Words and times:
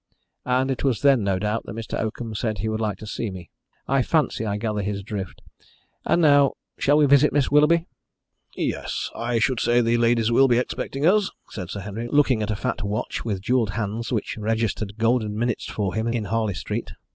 "And 0.47 0.71
it 0.71 0.83
was 0.83 1.03
then, 1.03 1.23
no 1.23 1.37
doubt, 1.37 1.61
that 1.67 1.75
Mr. 1.75 1.93
Oakham 1.99 2.33
said 2.33 2.57
he 2.57 2.67
would 2.69 2.79
like 2.81 2.97
to 2.97 3.05
see 3.05 3.29
me. 3.29 3.51
I 3.87 4.01
fancy 4.01 4.47
I 4.47 4.57
gather 4.57 4.81
his 4.81 5.03
drift. 5.03 5.43
And 6.05 6.23
now 6.23 6.53
shall 6.79 6.97
we 6.97 7.05
visit 7.05 7.31
Miss 7.31 7.51
Willoughby?" 7.51 7.85
"Yes, 8.55 9.11
I 9.15 9.37
should 9.37 9.59
say 9.59 9.79
the 9.79 9.97
ladies 9.97 10.31
will 10.31 10.47
be 10.47 10.57
expecting 10.57 11.05
us," 11.05 11.29
said 11.51 11.69
Sir 11.69 11.81
Henry, 11.81 12.07
looking 12.07 12.41
at 12.41 12.49
a 12.49 12.55
fat 12.55 12.81
watch 12.81 13.23
with 13.23 13.43
jewelled 13.43 13.69
hands 13.77 14.11
which 14.11 14.37
registered 14.39 14.97
golden 14.97 15.37
minutes 15.37 15.65
for 15.67 15.93
him 15.93 16.07
in 16.07 16.23
Harley 16.25 16.55
Street. 16.55 16.93